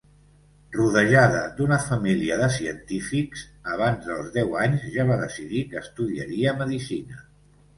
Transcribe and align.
Rodejada 0.75 1.41
d'una 1.59 1.77
família 1.89 2.37
de 2.39 2.47
científics, 2.57 3.43
abans 3.75 4.09
dels 4.09 4.33
deu 4.39 4.57
anys 4.63 4.89
ja 4.97 5.07
va 5.13 5.19
decidir 5.25 5.63
que 5.75 5.83
estudiaria 5.87 6.57
medicina. 6.65 7.25